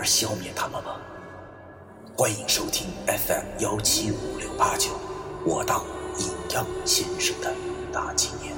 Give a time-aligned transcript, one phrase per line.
[0.00, 0.98] 而消灭他们吗？
[2.16, 4.98] 欢迎收听 FM 幺七五六八九，
[5.44, 5.84] 我当
[6.18, 7.54] 阴阳先生的
[7.92, 8.56] 大纪念。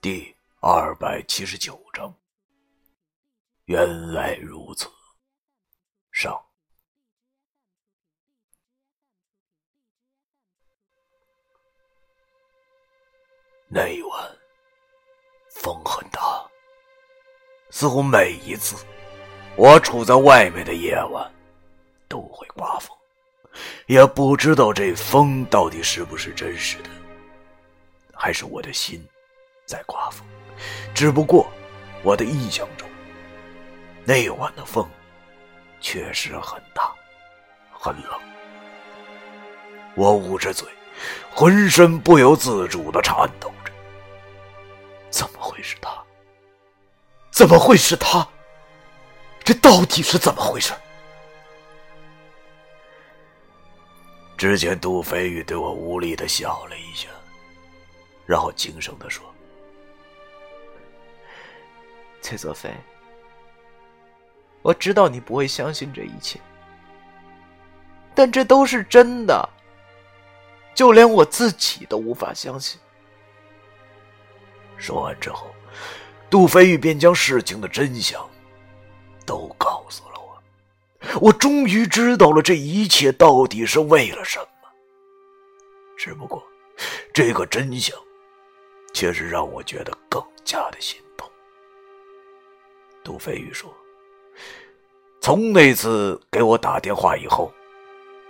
[0.00, 2.12] 第二百七十九章，
[3.66, 4.88] 原来如此。
[6.10, 6.47] 上。
[13.70, 14.36] 那一晚，
[15.50, 16.42] 风很大，
[17.68, 18.76] 似乎每一次
[19.56, 21.30] 我处在外面的夜晚
[22.08, 22.96] 都会刮风，
[23.84, 26.88] 也不知道这风到底是不是真实的，
[28.14, 29.06] 还是我的心
[29.66, 30.26] 在刮风。
[30.94, 31.46] 只不过
[32.02, 32.88] 我的印象中，
[34.02, 34.88] 那晚的风
[35.78, 36.90] 确实很大，
[37.70, 38.18] 很冷。
[39.94, 40.66] 我捂着嘴。
[41.30, 43.52] 浑身不由自主的颤抖，
[45.58, 46.04] 会是他？
[47.32, 48.26] 怎么会是他？
[49.42, 50.72] 这到底是怎么回事？
[54.36, 57.08] 之前杜飞宇对我无力的笑了一下，
[58.24, 59.24] 然后轻声的说
[62.22, 62.72] ：“崔泽飞，
[64.62, 66.38] 我知道你不会相信这一切，
[68.14, 69.48] 但这都是真的。”
[70.72, 72.78] 就连我自己都无法相信。
[74.78, 75.54] 说完之后，
[76.30, 78.24] 杜飞宇便将事情的真相
[79.26, 81.20] 都告诉了我。
[81.20, 84.46] 我终于知道了这一切到底是为了什么。
[85.96, 86.42] 只不过，
[87.12, 87.96] 这个真相
[88.94, 91.28] 却是让我觉得更加的心痛。
[93.02, 93.74] 杜飞宇说
[95.20, 97.52] ：“从那次给我打电话以后，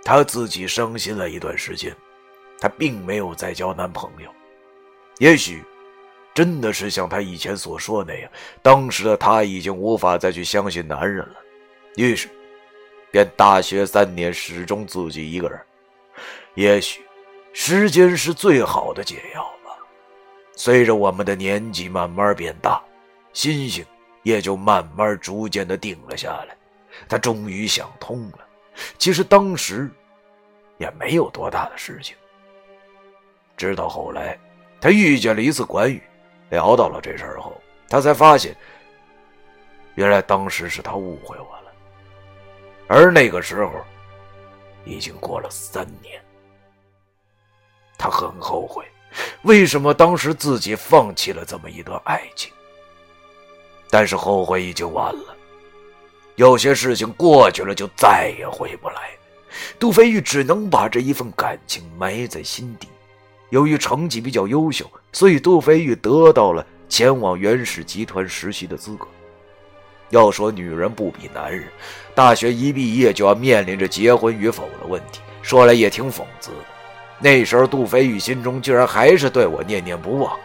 [0.03, 1.95] 他自己伤心了一段时间。”
[2.61, 4.29] 她并没有再交男朋友，
[5.19, 5.63] 也许
[6.39, 11.35] 真的是像他以前所说那样，当时的他已经无法再去相信男人了，
[11.97, 12.29] 于是
[13.11, 15.59] 便大学三年始终自己一个人。
[16.53, 17.03] 也许
[17.51, 19.75] 时间是最好的解药吧。
[20.55, 22.81] 随着我们的年纪慢慢变大，
[23.33, 23.85] 心性
[24.23, 26.55] 也就慢慢逐渐的定了下来。
[27.09, 28.39] 他终于想通了，
[28.97, 29.91] 其实当时
[30.77, 32.15] 也没有多大的事情。
[33.57, 34.39] 直到后来，
[34.79, 36.01] 他遇见了一次关羽，
[36.49, 38.55] 聊到了这事儿后，他才发现，
[39.95, 41.71] 原来当时是他误会我了。
[42.87, 43.71] 而那个时候，
[44.83, 46.19] 已经过了三年，
[47.97, 48.83] 他很后悔，
[49.43, 52.51] 为什么当时自己放弃了这么一段爱情。
[53.91, 55.35] 但是后悔已经晚了，
[56.35, 59.09] 有些事情过去了就再也回不来。
[59.79, 62.87] 杜飞玉只能把这一份感情埋在心底。
[63.49, 69.07] 由于成绩比较优秀，所以杜飞玉得到了前往原始集团实习的资格。
[70.09, 71.67] 要说女人不比男人，
[72.15, 76.57] 大学一毕业就要面临着结婚与否的问题，说来也挺讽刺的。
[77.19, 80.35] 那时候杜飞玉心中居然还是对我念念不忘，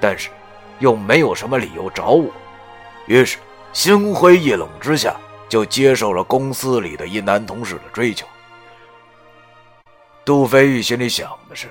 [0.00, 0.30] 但是
[0.78, 2.32] 又没有什么理由找我，
[3.06, 3.38] 于是
[3.72, 5.14] 心灰意冷之下，
[5.48, 8.26] 就接受了公司里的一男同事的追求。
[10.24, 11.68] 杜飞玉心里想的是。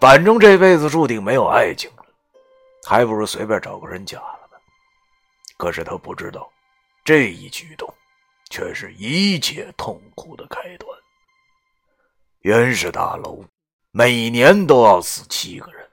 [0.00, 2.04] 反正这辈子注定没有爱情了，
[2.86, 4.56] 还不如随便找个人嫁了吧。
[5.56, 6.48] 可是他不知道，
[7.04, 7.92] 这一举动，
[8.48, 10.88] 却是一切痛苦的开端。
[12.42, 13.44] 袁氏大楼
[13.90, 15.84] 每年都要死七个人。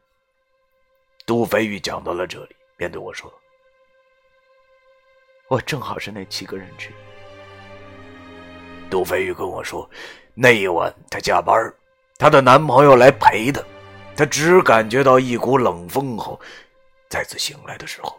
[1.25, 3.33] 杜飞玉讲到了这里，便对我说
[5.49, 6.93] ：“我正好是那七个人之一。”
[8.87, 9.89] 杜飞玉跟我说，
[10.35, 11.73] 那一晚她加班，
[12.19, 13.59] 她的男朋友来陪她。
[14.15, 16.39] 他只感觉到一股冷风后，
[17.09, 18.17] 再次醒来的时候，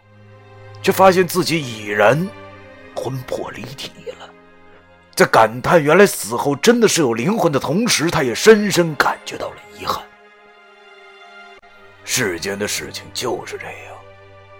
[0.82, 2.28] 却发现自己已然
[2.94, 4.30] 魂魄离体了。
[5.14, 10.04] 在感叹原来死后真的是有灵魂的同时，他也深深感觉到了遗憾。
[12.04, 13.96] 世间的事情就是这样，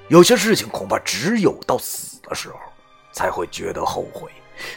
[0.09, 2.59] 有些事情恐怕只有到死的时候
[3.13, 4.31] 才会觉得后悔。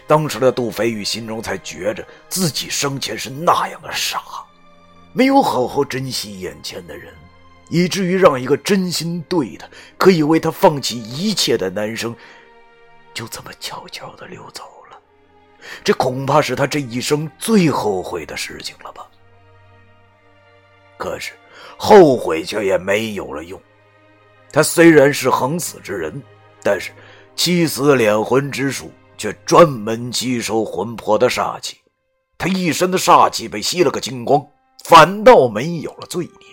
[0.05, 4.21] 当时的杜飞宇心中才觉着自己生前是那样的傻。
[5.13, 7.13] 没有好好珍惜眼前的人，
[7.69, 9.67] 以至于让一个真心对他、
[9.97, 12.15] 可以为他放弃一切的男生，
[13.13, 14.99] 就这么悄悄的溜走了。
[15.83, 19.05] 这恐怕是他这一生最后悔的事情了吧？
[20.97, 21.33] 可是
[21.77, 23.59] 后悔却也没有了用。
[24.51, 26.21] 他虽然是横死之人，
[26.63, 26.91] 但是
[27.35, 31.77] 七死敛魂之术却专门吸收魂魄的煞气。
[32.37, 34.45] 他一身的煞气被吸了个精光，
[34.83, 36.47] 反倒没有了罪孽。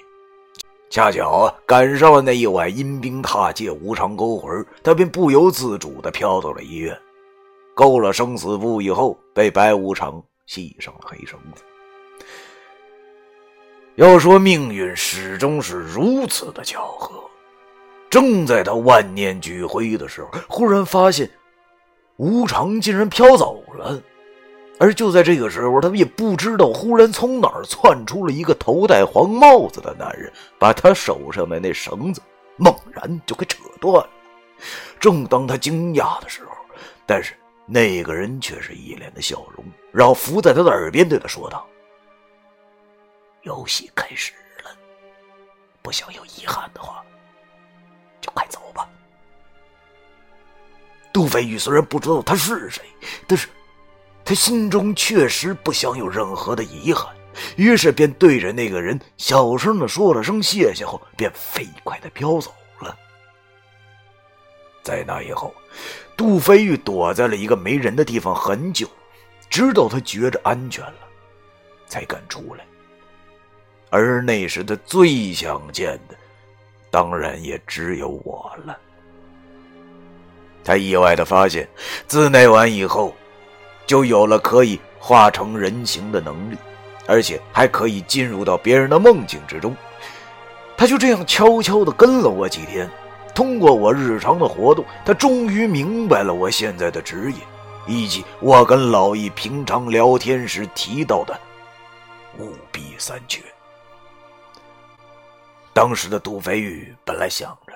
[0.88, 6.96] 恰巧，赶上了那一晚阴兵踏界，无常勾魂，他便不由自主地飘到了医院。
[7.74, 11.62] 勾了生死簿以后，被白无常系上了黑绳子。
[13.96, 17.22] 要说命运始终是如此的巧合，
[18.08, 21.28] 正在他万念俱灰的时候，忽然发现
[22.16, 24.00] 无常竟然飘走了。
[24.78, 32.20] 而就在这个时候，他们也不知道，忽然从哪儿窜出了一个头戴黄帽子的男人，把他手上的那绳子
[32.56, 34.10] 猛然就给扯断了。
[35.00, 36.50] 正当他惊讶的时候，
[37.06, 37.34] 但是
[37.64, 41.66] 那个人却是一脸的笑容，然后伏在他的耳边对他说道。
[43.42, 44.32] 游戏开始
[44.64, 44.70] 了，
[45.80, 47.02] 不想有遗憾的话，
[48.20, 48.88] 就快走吧。
[51.12, 52.82] 杜飞宇虽然不知道他是谁，
[53.26, 53.48] 但是
[54.26, 57.14] 他心中确实不想有任何的遗憾，
[57.54, 62.94] 于是便对着那个人小声的说了声谢谢后，便飞快的飘走了。
[64.82, 65.54] 在那以后，
[66.16, 68.88] 杜飞玉躲在了一个没人的地方很久，
[69.48, 70.98] 直到他觉着安全了，
[71.86, 72.66] 才敢出来。
[73.90, 76.16] 而那时他最想见的，
[76.90, 78.76] 当然也只有我了。
[80.64, 81.68] 他意外的发现，
[82.08, 83.14] 自那晚以后，
[83.86, 86.56] 就有了可以化成人形的能力，
[87.06, 89.74] 而且还可以进入到别人的梦境之中。
[90.76, 92.90] 他就这样悄悄的跟了我几天，
[93.34, 97.38] 通过我日常的活动，他终于明白了我现在的职业，
[97.86, 101.38] 以及我跟老易平常聊天时提到的
[102.38, 103.40] 五弊三缺。
[105.72, 107.72] 当时的杜飞宇本来想着，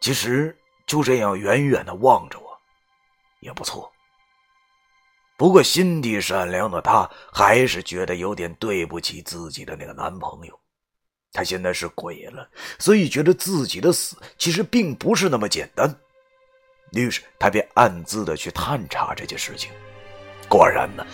[0.00, 0.56] 其实
[0.86, 2.56] 就这样远远的望着我，
[3.40, 3.90] 也不错。
[5.40, 10.60] 不过心地善良的她还是觉得有点对不起自己的那个男朋友。
[11.32, 12.46] 她现在是鬼了，
[12.78, 15.90] 所以觉得自己的死其实并不是那么简单。
[16.92, 19.70] 于是她便暗自的去探查这件事情。
[20.46, 21.06] 果然呢，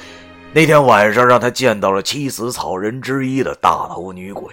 [0.52, 4.52] 那天晚上让她见到了七死草人之一的大头女鬼。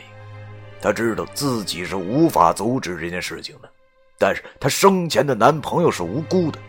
[0.79, 3.67] 她知道自己是无法阻止这件事情的，
[4.19, 6.59] 但是她生前的男朋友是无辜的，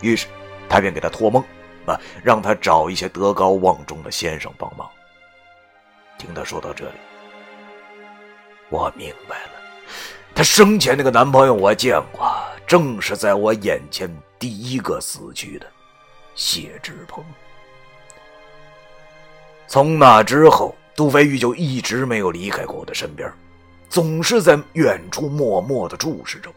[0.00, 0.26] 于是
[0.68, 1.44] 她便给他托梦，
[2.24, 4.88] 让他找一些德高望重的先生帮忙。
[6.18, 6.96] 听他说到这里，
[8.68, 9.52] 我明白了，
[10.34, 12.34] 她生前那个男朋友我见过，
[12.66, 15.66] 正是在我眼前第一个死去的
[16.34, 17.24] 谢志鹏。
[19.68, 23.32] 从那之后，杜飞玉就一直没有离开过我的身边。
[23.90, 26.54] 总是在远处默默的注视着我，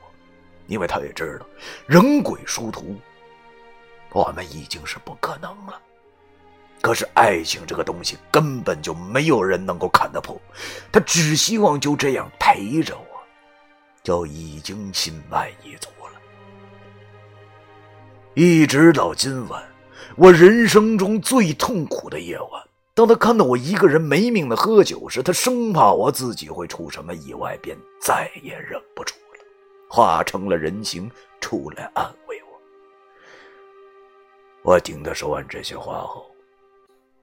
[0.68, 1.46] 因为他也知道
[1.88, 2.96] 人鬼殊途，
[4.12, 5.80] 我们已经是不可能了。
[6.82, 10.40] 可是爱情这个东西根本就没有人能够看得破，
[10.92, 13.06] 他只希望就这样陪着我，
[14.04, 16.20] 就已经心满意足了。
[18.34, 19.64] 一直到今晚，
[20.16, 22.64] 我人生中最痛苦的夜晚。
[22.94, 29.46] 当他看到我一个人没命的喝酒时，他生怕我自己会出什么意外，便再也忍不住了，
[29.88, 32.21] 化成了人形出来安慰
[34.64, 34.80] 我。
[34.80, 36.26] 听他说完这些话后，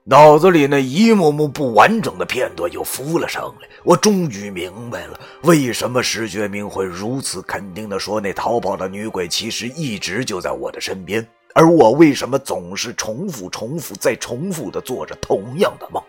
[0.03, 3.67] 脑子里那一幕幕不完整的片段又浮了上来。
[3.83, 11.25] 我终于明白了，为什么石觉明会如此肯定的说那逃跑的女鬼其实一直就在我的身边。
[11.55, 16.01] 而我为什么总是重复、重复再重复的做着同样的梦？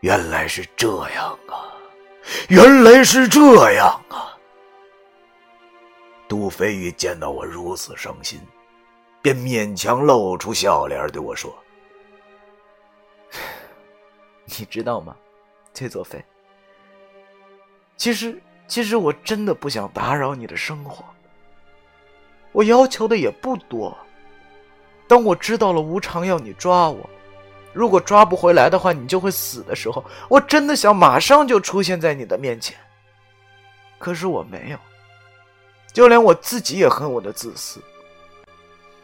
[0.00, 1.72] 原来是这样啊！
[2.48, 4.36] 原来是这样啊！
[6.28, 8.38] 杜飞宇见到我如此伤心，
[9.24, 11.50] 便勉强露出笑脸对我说：
[14.44, 15.16] “你知道吗，
[15.72, 16.22] 崔作飞？
[17.96, 18.38] 其实，
[18.68, 21.02] 其实我真的不想打扰你的生活。”
[22.52, 23.96] 我要求的也不多。
[25.08, 27.08] 当我知道了无常要你抓我，
[27.72, 32.76] 如果抓不回来的话，你就会死的时候，我真的想马上就出现在你的面前。
[33.98, 34.78] 可是我没有，
[35.94, 37.80] 就连我自己也恨我的自私。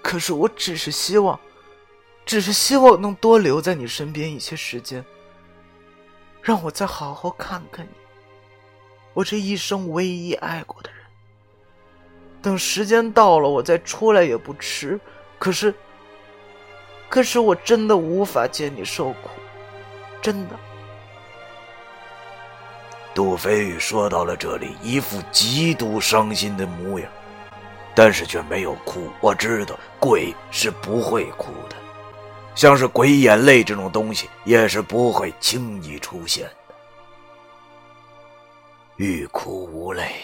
[0.03, 1.39] 可是我只是希望，
[2.25, 5.05] 只是希望能多留在你身边一些时间，
[6.43, 7.91] 让我再好好看看你，
[9.15, 11.01] 我这一生唯一爱过的人。
[12.43, 14.99] 等时间到了，我再出来也不迟。
[15.39, 15.75] 可是，
[17.09, 19.29] 可是我真的无法见你受苦，
[20.23, 20.57] 真的。
[23.15, 27.11] 杜飞宇说到了这里，一副极度伤心的模样，
[28.01, 29.11] 但是却没有哭。
[29.21, 31.77] 我知道鬼是不会哭的，
[32.55, 36.75] 像是鬼眼泪这种东西也是不会轻易出现的。
[38.97, 40.15] 欲哭无泪，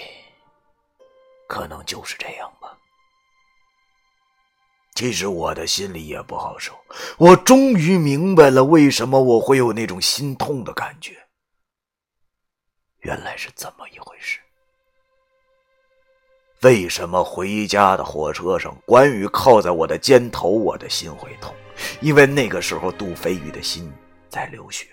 [1.47, 2.75] 可能就是这样吧。
[4.95, 6.75] 其实我的心里也不好受，
[7.19, 11.15] 我终于明白了为什么我会有那种心痛的感觉。
[13.01, 14.41] 原来是这么一回事。
[16.67, 21.55] 为什么回家的火车上，关羽靠在我的肩头，我的心会痛？
[22.01, 23.89] 因为那个时候杜飞宇的心
[24.29, 24.89] 在流血。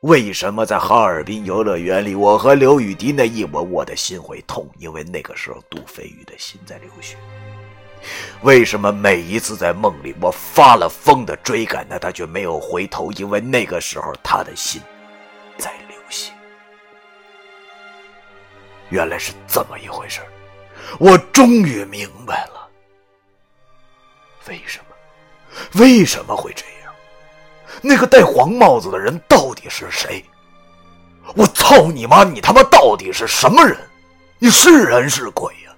[0.00, 4.68] 为什么在哈尔滨游乐园里，我和刘雨迪那一吻，我的心会痛？
[4.78, 7.16] 因为那个时候杜飞宇的心在流血。
[8.42, 13.10] 为什么每一次在梦里，我发了疯的追赶他，他却没有回头？
[13.12, 14.82] 因为那个时候他的心
[18.88, 20.20] 原来是这么一回事
[20.98, 22.68] 我终于明白了，
[24.48, 26.94] 为什么，为什么会这样？
[27.82, 30.24] 那个戴黄帽子的人到底是谁？
[31.34, 32.22] 我操你妈！
[32.22, 33.76] 你他妈到底是什么人？
[34.38, 35.74] 你是人是鬼呀？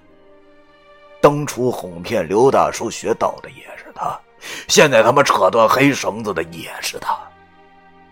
[1.20, 4.20] 当初哄骗刘大叔学道的也是他，
[4.68, 7.18] 现在他妈扯断黑绳子的也是他。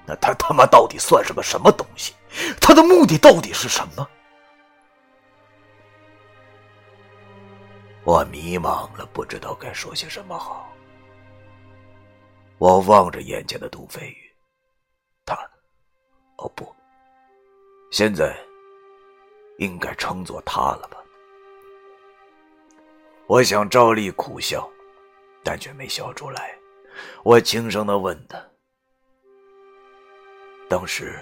[0.07, 2.15] 那他他妈到底算是个什么东西？
[2.61, 4.09] 他的目的到底是什么？
[8.07, 10.73] 我迷茫了，不知道该说些什么好。
[12.57, 14.33] 我望着眼前的杜飞宇，
[15.25, 15.35] 他，
[16.37, 16.73] 哦不，
[17.91, 18.39] 现在
[19.59, 20.99] 应该称作他了吧？
[23.27, 24.71] 我想照例苦笑，
[25.43, 26.57] 但却没笑出来。
[27.25, 28.41] 我轻声的问他
[30.71, 31.19] ：“当时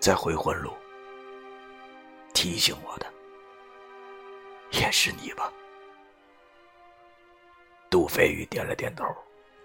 [0.00, 0.70] 在回魂路
[2.34, 3.10] 提醒我的，
[4.72, 5.50] 也是你吧？”
[7.92, 9.04] 杜飞宇点了点头，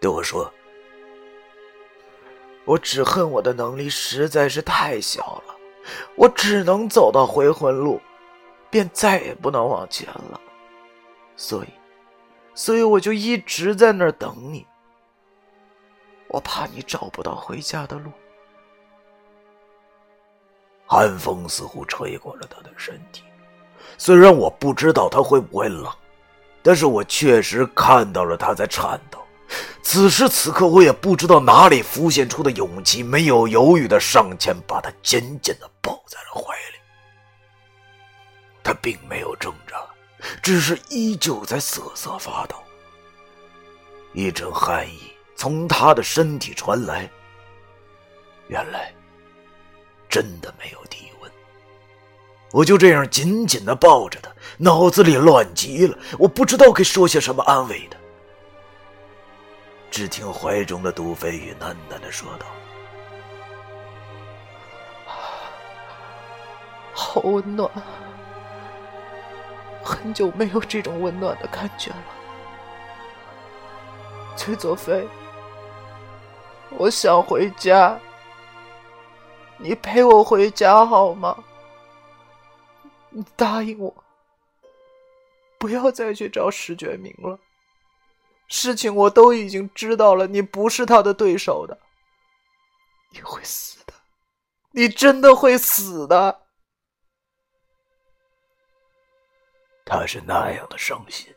[0.01, 0.53] 对我说
[2.67, 5.55] ：“我只恨我的能力实在是太小了，
[6.17, 8.01] 我只能走到回魂路，
[8.69, 10.41] 便再也不能往前了。
[11.37, 11.67] 所以，
[12.53, 14.67] 所以我就一直在那儿等你。
[16.27, 18.11] 我怕你找不到回家的路。”
[20.85, 23.23] 寒风似乎吹过了他的身体，
[23.97, 25.89] 虽然我不知道他会不会冷。
[26.67, 29.25] 但是我确实看到了他在颤抖。
[29.81, 36.77] 此时此刻，我也不知道哪里浮现出的勇气，没有犹豫的上前，把他紧紧的抱在了怀里。
[38.61, 39.77] 他并没有挣扎，
[40.43, 42.57] 只是依旧在瑟瑟发抖。
[44.11, 44.99] 一阵寒意
[45.37, 47.09] 从他的身体传来。
[48.49, 48.93] 原来，
[50.09, 51.16] 真的没有体温。
[52.57, 57.99] 我就这样紧紧的抱着他，脑子里乱极了，我不知道该说些什么安慰他。
[59.91, 62.47] 只听怀中的杜飞宇喃喃的说道
[66.93, 67.69] ：“好温暖，
[69.83, 72.05] 很久没有这种温暖的感觉了。”
[74.35, 75.07] 崔佐飞，
[76.71, 77.99] 我想回家，
[79.57, 81.37] 你陪我回家好吗？
[83.17, 84.03] 你答应我，
[85.57, 87.39] 不要再去找石觉明了。
[88.47, 91.75] 事情我都已经知道了，你不是他的对手的，
[93.11, 93.93] 你会死的，
[94.69, 96.43] 你真的会死的。
[99.83, 101.33] 他是那样的伤心，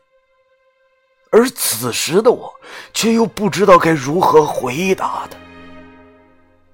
[1.31, 2.53] 而此时的我
[2.93, 5.35] 却又不知道该如何回答他。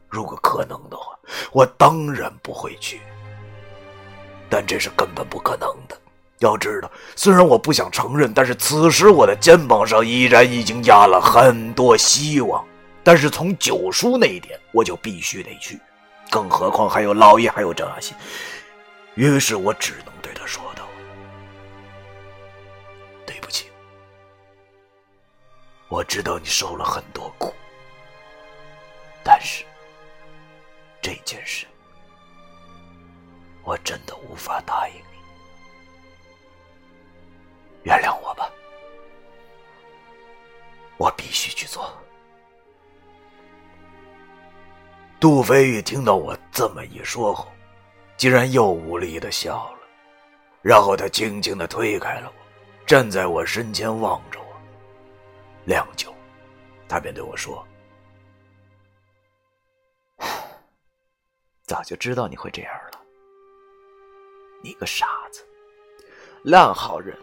[0.10, 1.18] 如果可能的话，
[1.54, 3.02] 我当然不会去。
[4.50, 5.98] 但这是根本不可能的。
[6.39, 12.63] 要知道，虽然我不想承认，但是此时我的肩膀上依然已经压了很多希望。
[13.04, 15.80] 但是从九叔那一点，我就必须得去，
[16.30, 18.16] 更何况还有老爷，还有郑阿信。
[19.16, 20.84] 于是我只能对他说道
[23.25, 23.66] ：“对不起，
[25.88, 27.51] 我知道你受了很多苦，
[29.24, 29.63] 但是
[31.01, 31.66] 这件事……”
[33.68, 35.20] 我真的无法答应你，
[37.84, 38.50] 原谅我吧，
[40.96, 41.94] 我必须去做。
[45.20, 47.52] 杜飞宇听到我这么一说后，
[48.16, 49.80] 竟然又无力的笑了，
[50.62, 54.48] 然后他轻轻的推开了我，站在我身前望着我。
[55.66, 56.16] 良久，
[56.88, 57.68] 他便对我说
[61.68, 62.74] ：“早就知道你会这样，
[64.62, 65.44] 你个傻子，
[66.44, 67.18] 烂好人，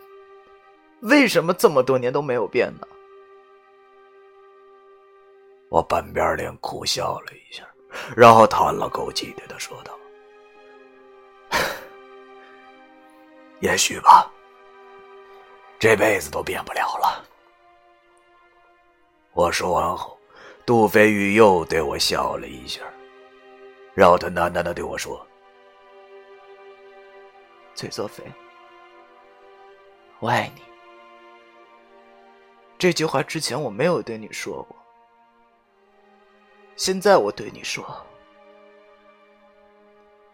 [1.02, 2.86] 为什么这么多年都没有变呢？”
[5.70, 7.64] 我半边脸苦笑了一下。
[8.16, 9.96] 然后叹了口气，对他说道
[13.60, 14.28] ：“也许吧，
[15.78, 17.24] 这辈子都变不了了。”
[19.32, 20.18] 我说完后，
[20.66, 22.80] 杜飞宇又对我笑了一下，
[23.94, 25.24] 然后他喃喃的对我说
[27.74, 28.22] ：“崔作飞，
[30.20, 30.62] 我爱你。”
[32.78, 34.76] 这句话之前我没有对你说过。
[36.76, 37.84] 现在我对你说，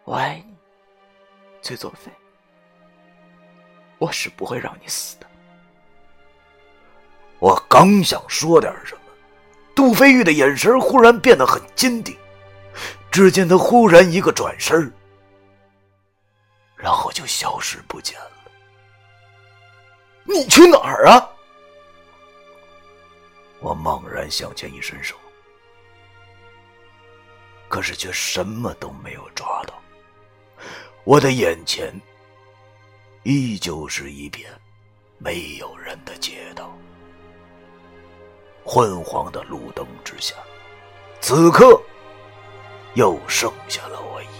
[0.04, 0.56] 我爱你，
[1.61, 2.11] 崔作飞，
[3.99, 5.26] 我是不会让你死的。
[7.38, 9.00] 我刚想说点什么，
[9.75, 12.16] 杜飞玉的眼神忽然变得很坚定，
[13.11, 14.92] 只见他忽然一个转身，
[16.82, 18.30] 然后就消失不见了。
[20.25, 21.28] 你去哪儿啊？
[23.60, 25.16] 我猛然向前一伸手。
[27.68, 29.75] 可是却什么都没有抓到，
[31.04, 31.94] 我的眼前
[33.22, 34.50] 依旧是一片
[35.18, 36.76] 没有人的街道，
[38.64, 40.34] 昏黄的路灯之下，
[41.20, 41.80] 此刻
[42.94, 44.39] 又剩下了我一